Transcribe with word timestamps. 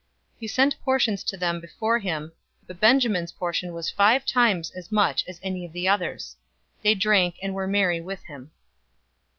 043:034 0.37 0.37
He 0.39 0.47
sent 0.47 0.81
portions 0.83 1.23
to 1.23 1.37
them 1.37 1.53
from 1.57 1.61
before 1.61 1.99
him, 1.99 2.31
but 2.65 2.79
Benjamin's 2.79 3.33
portion 3.33 3.71
was 3.71 3.91
five 3.91 4.25
times 4.25 4.71
as 4.71 4.91
much 4.91 5.23
as 5.27 5.39
any 5.43 5.63
of 5.63 5.73
theirs. 5.73 6.35
They 6.81 6.95
drank, 6.95 7.35
and 7.43 7.53
were 7.53 7.67
merry 7.67 8.01
with 8.01 8.23
him. 8.23 8.49